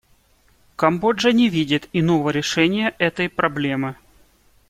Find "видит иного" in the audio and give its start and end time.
1.47-2.31